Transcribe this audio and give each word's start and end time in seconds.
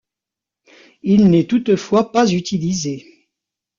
Il 1.03 1.27
n'est 1.29 1.45
toutefois 1.45 2.11
pas 2.11 2.27
utilisé. 2.33 3.27